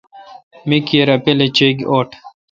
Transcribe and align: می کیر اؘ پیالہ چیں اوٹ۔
می 0.67 0.77
کیر 0.87 1.09
اؘ 1.13 1.21
پیالہ 1.23 1.47
چیں 1.57 1.75
اوٹ۔ 1.89 2.09